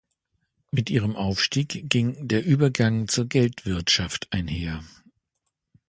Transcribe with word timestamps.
Mit 0.71 0.89
ihrem 0.89 1.15
Aufstieg 1.15 1.87
ging 1.87 2.27
der 2.27 2.43
Übergang 2.43 3.07
zur 3.07 3.25
Geldwirtschaft 3.27 4.29
einher. 4.33 4.83